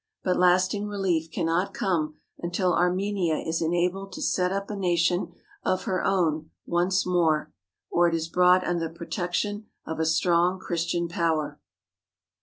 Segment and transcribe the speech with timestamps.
[0.23, 5.31] But lasting relief cannot come until Ar menia is enabled to set up a nation
[5.63, 7.53] of her own once more,
[7.91, 11.59] or is brought under the protection of a strong Christian power.